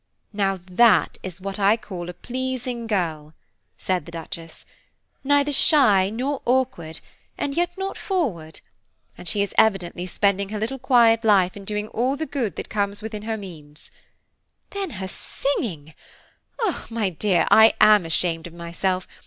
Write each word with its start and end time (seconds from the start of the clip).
"Now 0.33 0.59
that 0.65 1.19
is 1.21 1.39
what 1.41 1.59
I 1.59 1.77
call 1.77 2.09
a 2.09 2.13
pleasing 2.15 2.87
girl," 2.87 3.35
said 3.77 4.07
the 4.07 4.11
Duchess, 4.11 4.65
"not 5.23 5.53
shy 5.53 6.09
nor 6.09 6.41
awkward, 6.43 7.01
and 7.37 7.55
yet 7.55 7.69
not 7.77 7.99
forward; 7.99 8.61
and 9.15 9.27
she 9.27 9.43
is 9.43 9.53
evidently 9.59 10.07
spending 10.07 10.49
her 10.49 10.59
quiet 10.79 11.19
little 11.23 11.27
life 11.29 11.55
in 11.55 11.65
doing 11.65 11.87
all 11.89 12.15
the 12.15 12.25
good 12.25 12.55
that 12.55 12.67
comes 12.67 13.03
within 13.03 13.21
her 13.21 13.37
means. 13.37 13.91
Then 14.71 14.89
her 14.97 15.07
singing! 15.07 15.93
My 16.89 17.11
dear, 17.11 17.45
I 17.51 17.75
am 17.79 18.03
ashamed 18.03 18.47
of 18.47 18.55
myself. 18.55 19.05